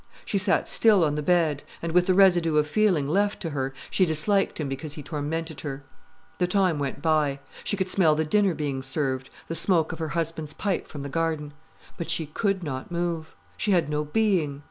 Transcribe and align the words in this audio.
She 0.25 0.39
sat 0.39 0.67
still 0.67 1.03
on 1.03 1.13
the 1.13 1.21
bed, 1.21 1.61
and 1.79 1.91
with 1.91 2.07
the 2.07 2.15
residue 2.15 2.57
of 2.57 2.65
feeling 2.65 3.07
left 3.07 3.39
to 3.43 3.51
her, 3.51 3.71
she 3.91 4.03
disliked 4.03 4.59
him 4.59 4.67
because 4.67 4.93
he 4.93 5.03
tormented 5.03 5.61
her. 5.61 5.83
The 6.39 6.47
time 6.47 6.79
went 6.79 7.03
by. 7.03 7.39
She 7.63 7.77
could 7.77 7.87
smell 7.87 8.15
the 8.15 8.25
dinner 8.25 8.55
being 8.55 8.81
served, 8.81 9.29
the 9.47 9.53
smoke 9.53 9.91
of 9.91 9.99
her 9.99 10.09
husband's 10.17 10.53
pipe 10.53 10.87
from 10.87 11.03
the 11.03 11.07
garden. 11.09 11.53
But 11.97 12.09
she 12.09 12.25
could 12.25 12.63
not 12.63 12.89
move. 12.91 13.35
She 13.57 13.73
had 13.73 13.89
no 13.91 14.03
being. 14.03 14.59